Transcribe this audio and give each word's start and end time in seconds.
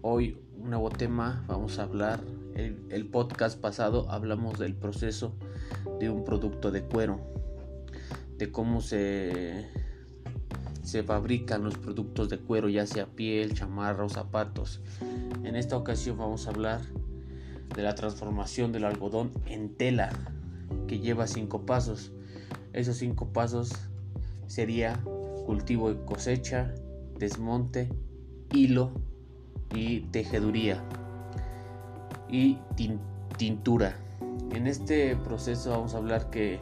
Hoy 0.00 0.38
un 0.56 0.70
nuevo 0.70 0.88
tema, 0.88 1.44
vamos 1.46 1.78
a 1.78 1.82
hablar, 1.82 2.20
el, 2.54 2.86
el, 2.88 3.06
podcast 3.06 3.60
pasado 3.60 4.10
hablamos 4.10 4.58
del 4.58 4.74
proceso 4.74 5.34
de 6.00 6.08
un 6.08 6.24
producto 6.24 6.70
de 6.70 6.82
cuero, 6.82 7.20
de 8.38 8.50
cómo 8.50 8.80
se, 8.80 9.68
se 10.82 11.02
fabrican 11.02 11.64
los 11.64 11.76
productos 11.76 12.30
de 12.30 12.38
cuero, 12.38 12.70
ya 12.70 12.86
sea 12.86 13.04
piel, 13.04 13.52
chamarra 13.52 14.06
o 14.06 14.08
zapatos. 14.08 14.80
En 15.44 15.54
esta 15.54 15.76
ocasión 15.76 16.16
vamos 16.16 16.46
a 16.46 16.50
hablar 16.50 16.80
de 17.76 17.82
la 17.82 17.94
transformación 17.94 18.72
del 18.72 18.86
algodón 18.86 19.32
en 19.44 19.74
tela, 19.74 20.08
que 20.88 20.98
lleva 20.98 21.26
cinco 21.26 21.66
pasos. 21.66 22.10
Esos 22.72 22.96
cinco 22.96 23.34
pasos 23.34 23.70
sería 24.46 24.98
cultivo 25.44 25.90
y 25.90 25.96
cosecha, 26.06 26.74
desmonte, 27.18 27.90
hilo 28.52 28.90
y 29.74 30.00
tejeduría 30.00 30.82
y 32.28 32.58
tintura. 33.36 33.96
En 34.52 34.66
este 34.66 35.16
proceso 35.16 35.70
vamos 35.70 35.94
a 35.94 35.98
hablar 35.98 36.30
que 36.30 36.60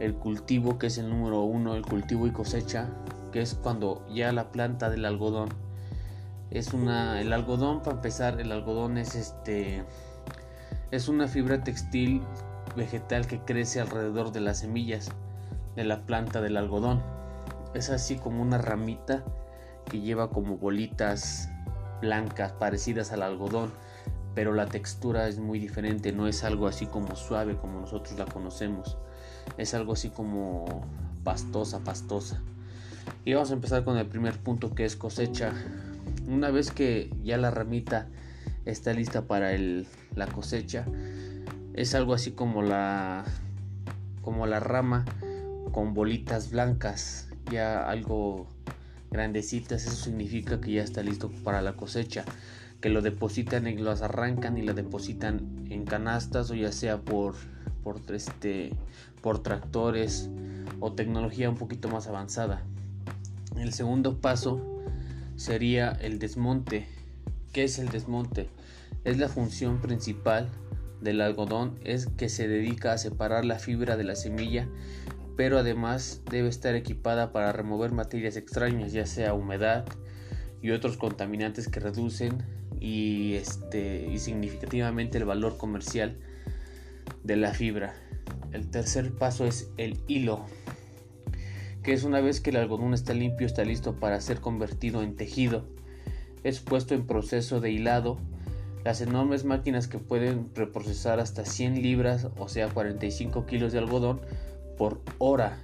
el 0.00 0.14
cultivo, 0.14 0.78
que 0.78 0.88
es 0.88 0.98
el 0.98 1.08
número 1.08 1.42
uno, 1.42 1.74
el 1.74 1.82
cultivo 1.82 2.26
y 2.26 2.30
cosecha, 2.30 2.88
que 3.32 3.40
es 3.40 3.54
cuando 3.54 4.06
ya 4.08 4.32
la 4.32 4.52
planta 4.52 4.90
del 4.90 5.04
algodón 5.04 5.48
es 6.50 6.72
una, 6.72 7.20
el 7.20 7.32
algodón 7.32 7.82
para 7.82 7.96
empezar, 7.96 8.40
el 8.40 8.52
algodón 8.52 8.96
es 8.96 9.14
este, 9.14 9.84
es 10.90 11.08
una 11.08 11.28
fibra 11.28 11.62
textil 11.62 12.22
vegetal 12.74 13.26
que 13.26 13.40
crece 13.40 13.80
alrededor 13.80 14.32
de 14.32 14.40
las 14.40 14.60
semillas 14.60 15.10
de 15.76 15.84
la 15.84 16.06
planta 16.06 16.40
del 16.40 16.56
algodón. 16.56 17.02
Es 17.74 17.90
así 17.90 18.16
como 18.16 18.42
una 18.42 18.58
ramita 18.58 19.24
que 19.88 20.00
lleva 20.00 20.30
como 20.30 20.56
bolitas 20.56 21.48
blancas 22.00 22.52
parecidas 22.52 23.12
al 23.12 23.22
algodón, 23.22 23.72
pero 24.34 24.52
la 24.52 24.66
textura 24.66 25.28
es 25.28 25.38
muy 25.38 25.58
diferente, 25.58 26.12
no 26.12 26.28
es 26.28 26.44
algo 26.44 26.68
así 26.68 26.86
como 26.86 27.16
suave 27.16 27.56
como 27.56 27.80
nosotros 27.80 28.18
la 28.18 28.26
conocemos, 28.26 28.96
es 29.56 29.74
algo 29.74 29.94
así 29.94 30.10
como 30.10 30.86
pastosa, 31.24 31.80
pastosa. 31.80 32.40
Y 33.24 33.34
vamos 33.34 33.50
a 33.50 33.54
empezar 33.54 33.84
con 33.84 33.96
el 33.96 34.06
primer 34.06 34.38
punto 34.38 34.74
que 34.74 34.84
es 34.84 34.96
cosecha. 34.96 35.52
Una 36.28 36.50
vez 36.50 36.70
que 36.70 37.10
ya 37.24 37.36
la 37.36 37.50
ramita 37.50 38.06
está 38.64 38.92
lista 38.92 39.22
para 39.22 39.50
la 40.14 40.26
cosecha, 40.26 40.84
es 41.74 41.94
algo 41.94 42.14
así 42.14 42.32
como 42.32 42.62
la 42.62 43.24
como 44.22 44.46
la 44.46 44.60
rama 44.60 45.04
con 45.72 45.94
bolitas 45.94 46.50
blancas, 46.50 47.28
ya 47.50 47.88
algo 47.88 48.46
grandecitas, 49.10 49.86
eso 49.86 49.96
significa 49.96 50.60
que 50.60 50.72
ya 50.72 50.82
está 50.82 51.02
listo 51.02 51.30
para 51.44 51.62
la 51.62 51.74
cosecha, 51.74 52.24
que 52.80 52.88
lo 52.88 53.02
depositan 53.02 53.66
y 53.66 53.76
los 53.76 54.02
arrancan 54.02 54.58
y 54.58 54.62
lo 54.62 54.74
depositan 54.74 55.66
en 55.70 55.84
canastas 55.84 56.50
o 56.50 56.54
ya 56.54 56.72
sea 56.72 56.98
por 56.98 57.34
por 57.82 58.00
este 58.14 58.70
por 59.22 59.42
tractores 59.42 60.28
o 60.80 60.92
tecnología 60.92 61.48
un 61.50 61.56
poquito 61.56 61.88
más 61.88 62.06
avanzada. 62.06 62.62
El 63.56 63.72
segundo 63.72 64.20
paso 64.20 64.82
sería 65.36 65.90
el 65.90 66.18
desmonte. 66.18 66.86
¿Qué 67.52 67.64
es 67.64 67.78
el 67.78 67.88
desmonte? 67.88 68.48
Es 69.04 69.18
la 69.18 69.28
función 69.28 69.80
principal 69.80 70.48
del 71.00 71.20
algodón 71.20 71.78
es 71.84 72.06
que 72.06 72.28
se 72.28 72.48
dedica 72.48 72.92
a 72.92 72.98
separar 72.98 73.44
la 73.44 73.58
fibra 73.58 73.96
de 73.96 74.04
la 74.04 74.16
semilla 74.16 74.68
pero 75.38 75.56
además 75.56 76.22
debe 76.28 76.48
estar 76.48 76.74
equipada 76.74 77.30
para 77.30 77.52
remover 77.52 77.92
materias 77.92 78.34
extrañas, 78.34 78.92
ya 78.92 79.06
sea 79.06 79.34
humedad 79.34 79.84
y 80.60 80.72
otros 80.72 80.96
contaminantes 80.96 81.68
que 81.68 81.78
reducen 81.78 82.42
y, 82.80 83.34
este, 83.34 84.08
y 84.12 84.18
significativamente 84.18 85.16
el 85.16 85.26
valor 85.26 85.56
comercial 85.56 86.18
de 87.22 87.36
la 87.36 87.54
fibra. 87.54 87.94
El 88.50 88.68
tercer 88.68 89.12
paso 89.12 89.46
es 89.46 89.70
el 89.76 90.00
hilo, 90.08 90.44
que 91.84 91.92
es 91.92 92.02
una 92.02 92.20
vez 92.20 92.40
que 92.40 92.50
el 92.50 92.56
algodón 92.56 92.92
está 92.92 93.14
limpio, 93.14 93.46
está 93.46 93.64
listo 93.64 93.94
para 94.00 94.20
ser 94.20 94.40
convertido 94.40 95.04
en 95.04 95.14
tejido. 95.14 95.68
Es 96.42 96.58
puesto 96.58 96.94
en 96.94 97.06
proceso 97.06 97.60
de 97.60 97.70
hilado. 97.70 98.18
Las 98.82 99.00
enormes 99.02 99.44
máquinas 99.44 99.86
que 99.86 99.98
pueden 99.98 100.50
reprocesar 100.56 101.20
hasta 101.20 101.44
100 101.44 101.80
libras, 101.80 102.26
o 102.38 102.48
sea 102.48 102.68
45 102.68 103.46
kilos 103.46 103.72
de 103.72 103.78
algodón, 103.78 104.20
por 104.78 105.00
hora 105.18 105.58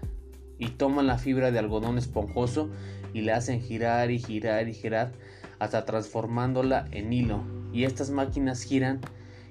y 0.59 0.69
toman 0.71 1.07
la 1.07 1.19
fibra 1.19 1.51
de 1.51 1.59
algodón 1.59 1.97
esponjoso 1.99 2.69
y 3.13 3.23
la 3.23 3.37
hacen 3.37 3.61
girar 3.61 4.11
y 4.11 4.19
girar 4.19 4.69
y 4.69 4.75
girar 4.75 5.13
hasta 5.59 5.85
transformándola 5.85 6.87
en 6.91 7.13
hilo. 7.13 7.43
Y 7.73 7.85
estas 7.85 8.11
máquinas 8.11 8.63
giran 8.63 9.01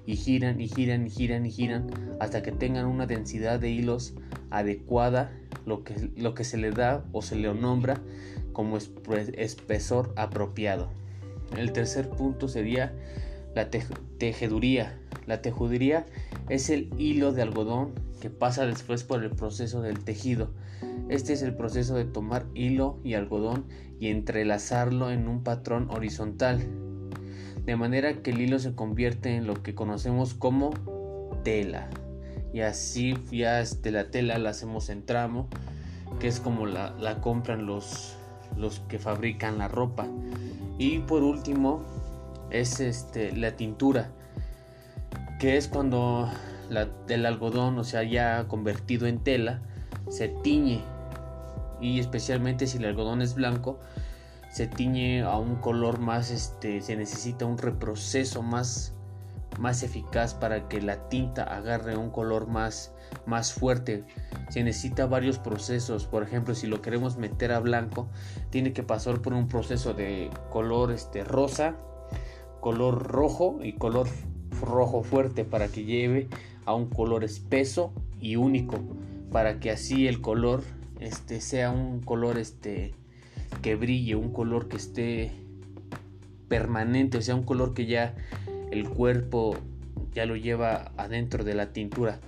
y 0.06 0.18
giran 0.18 0.60
y 0.60 0.68
giran 0.68 1.08
y 1.08 1.10
giran 1.10 1.46
y 1.46 1.52
giran 1.52 1.88
hasta 2.20 2.44
que 2.44 2.52
tengan 2.52 2.86
una 2.86 3.06
densidad 3.06 3.60
de 3.60 3.70
hilos 3.70 4.14
adecuada, 4.50 5.32
lo 5.66 5.84
que, 5.84 6.12
lo 6.18 6.34
que 6.36 6.44
se 6.44 6.58
le 6.58 6.72
da 6.72 7.06
o 7.12 7.22
se 7.22 7.36
le 7.36 7.54
nombra 7.54 8.02
como 8.52 8.78
espesor 8.78 10.14
apropiado. 10.16 10.90
El 11.58 11.72
tercer 11.72 12.10
punto 12.10 12.48
sería 12.48 12.94
la 13.56 13.70
tejeduría. 13.70 15.00
La 15.26 15.42
tejeduría 15.42 16.06
es 16.50 16.70
el 16.70 16.90
hilo 16.98 17.32
de 17.32 17.42
algodón 17.42 17.94
que 18.22 18.30
pasa 18.30 18.66
después 18.66 19.04
por 19.04 19.24
el 19.24 19.32
proceso 19.32 19.82
del 19.82 20.04
tejido. 20.04 20.50
Este 21.10 21.34
es 21.34 21.42
el 21.42 21.56
proceso 21.56 21.96
de 21.96 22.06
tomar 22.06 22.46
hilo 22.54 23.00
y 23.04 23.14
algodón 23.14 23.66
y 24.00 24.08
entrelazarlo 24.08 25.12
en 25.12 25.28
un 25.28 25.44
patrón 25.44 25.90
horizontal, 25.90 26.62
de 27.66 27.76
manera 27.76 28.22
que 28.22 28.32
el 28.32 28.42
hilo 28.42 28.60
se 28.60 28.76
convierte 28.76 29.36
en 29.36 29.48
lo 29.48 29.62
que 29.62 29.76
conocemos 29.76 30.34
como 30.34 30.72
tela. 31.44 31.90
Y 32.54 32.62
así 32.62 33.18
ya 33.32 33.62
este, 33.62 33.92
la 33.92 34.12
tela 34.12 34.38
la 34.38 34.52
hacemos 34.52 34.90
en 34.90 35.06
tramo, 35.06 35.48
que 36.20 36.28
es 36.28 36.40
como 36.40 36.66
la, 36.66 36.92
la 37.00 37.20
compran 37.22 37.66
los, 37.66 38.16
los 38.58 38.80
que 38.82 39.00
fabrican 39.00 39.58
la 39.58 39.68
ropa. 39.68 40.08
Y 40.78 41.00
por 41.00 41.24
último 41.24 41.84
es 42.50 42.80
este, 42.80 43.36
la 43.36 43.56
tintura, 43.56 44.12
que 45.44 45.58
es 45.58 45.68
cuando 45.68 46.30
del 47.06 47.26
algodón, 47.26 47.78
o 47.78 47.84
sea, 47.84 48.02
ya 48.04 48.48
convertido 48.48 49.08
en 49.08 49.20
tela, 49.20 49.62
se 50.08 50.30
tiñe. 50.30 50.82
Y 51.82 52.00
especialmente 52.00 52.66
si 52.66 52.78
el 52.78 52.86
algodón 52.86 53.22
es 53.22 53.36
blanco, 53.36 53.78
se 54.50 54.68
tiñe 54.68 55.24
a 55.24 55.36
un 55.36 55.56
color 55.58 56.00
más, 56.00 56.32
este, 56.32 56.80
se 56.80 56.96
necesita 56.96 57.46
un 57.46 57.58
reproceso 57.58 58.42
más, 58.42 58.94
más 59.60 59.84
eficaz 59.84 60.34
para 60.34 60.70
que 60.70 60.82
la 60.82 61.10
tinta 61.10 61.44
agarre 61.44 61.98
un 61.98 62.10
color 62.10 62.48
más, 62.48 62.94
más 63.26 63.52
fuerte. 63.52 64.06
Se 64.48 64.64
necesita 64.64 65.08
varios 65.08 65.40
procesos. 65.40 66.06
Por 66.06 66.24
ejemplo, 66.24 66.56
si 66.56 66.68
lo 66.68 66.82
queremos 66.82 67.18
meter 67.18 67.52
a 67.52 67.60
blanco, 67.60 68.08
tiene 68.50 68.72
que 68.72 68.84
pasar 68.84 69.22
por 69.22 69.34
un 69.34 69.50
proceso 69.50 69.94
de 69.94 70.30
color 70.50 70.94
este, 70.94 71.26
rosa, 71.26 71.76
color 72.62 73.12
rojo 73.12 73.60
y 73.62 73.74
color 73.74 74.08
rojo 74.66 75.04
fuerte 75.04 75.46
para 75.46 75.68
que 75.68 75.84
lleve 75.84 76.28
a 76.66 76.74
un 76.74 76.88
color 76.88 77.24
espeso 77.24 77.94
y 78.22 78.36
único 78.36 78.80
para 79.32 79.60
que 79.60 79.72
así 79.72 80.08
el 80.08 80.22
color 80.22 80.64
este 81.00 81.42
sea 81.42 81.72
un 81.72 82.02
color 82.02 82.38
este 82.38 82.94
que 83.62 83.76
brille 83.76 84.16
un 84.16 84.32
color 84.32 84.68
que 84.68 84.78
esté 84.78 85.32
permanente 86.48 87.18
o 87.18 87.22
sea 87.22 87.36
un 87.36 87.44
color 87.44 87.74
que 87.74 87.86
ya 87.86 88.16
el 88.72 88.90
cuerpo 88.90 89.58
ya 90.14 90.26
lo 90.26 90.36
lleva 90.36 90.92
adentro 90.98 91.44
de 91.44 91.56
la 91.56 91.74
tintura. 91.74 92.20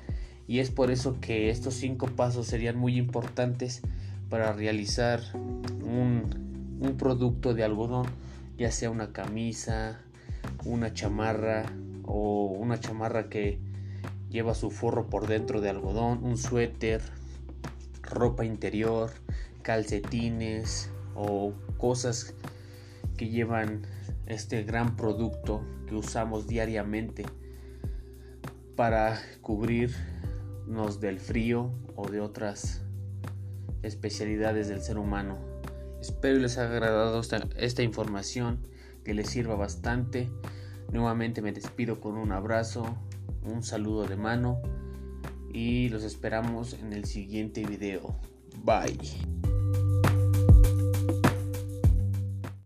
Y 0.47 0.59
es 0.59 0.69
por 0.69 0.91
eso 0.91 1.19
que 1.19 1.49
estos 1.49 1.73
cinco 1.75 2.07
pasos 2.07 2.47
serían 2.47 2.77
muy 2.77 2.97
importantes 2.97 3.81
para 4.29 4.53
realizar 4.53 5.21
un, 5.33 6.77
un 6.79 6.97
producto 6.97 7.53
de 7.53 7.63
algodón 7.63 8.05
ya 8.57 8.71
sea 8.71 8.89
una 8.89 9.11
camisa 9.11 9.99
una 10.63 10.93
chamarra 10.93 11.65
o 12.05 12.47
una 12.47 12.79
chamarra 12.79 13.29
que 13.29 13.59
lleva 14.29 14.53
su 14.53 14.71
forro 14.71 15.09
por 15.09 15.27
dentro 15.27 15.61
de 15.61 15.69
algodón, 15.69 16.23
un 16.23 16.37
suéter, 16.37 17.01
ropa 18.01 18.45
interior, 18.45 19.11
calcetines 19.61 20.89
o 21.15 21.53
cosas 21.77 22.33
que 23.17 23.29
llevan 23.29 23.83
este 24.25 24.63
gran 24.63 24.95
producto 24.95 25.63
que 25.87 25.95
usamos 25.95 26.47
diariamente 26.47 27.25
para 28.75 29.19
cubrirnos 29.41 30.99
del 30.99 31.19
frío 31.19 31.71
o 31.95 32.09
de 32.09 32.19
otras 32.19 32.81
especialidades 33.83 34.67
del 34.67 34.81
ser 34.81 34.97
humano. 34.97 35.37
Espero 36.01 36.39
les 36.39 36.57
haya 36.57 36.69
agradado 36.69 37.19
esta, 37.19 37.47
esta 37.57 37.83
información, 37.83 38.59
que 39.03 39.13
les 39.13 39.29
sirva 39.29 39.55
bastante. 39.55 40.29
Nuevamente 40.95 41.41
me 41.41 41.51
despido 41.51 41.99
con 41.99 42.15
un 42.15 42.31
abrazo, 42.31 42.85
un 43.43 43.63
saludo 43.63 44.07
de 44.07 44.15
mano 44.15 44.61
y 45.53 45.89
los 45.89 46.05
esperamos 46.05 46.71
en 46.71 46.93
el 46.93 47.03
siguiente 47.03 47.65
video. 47.65 48.15
Bye. 48.63 49.44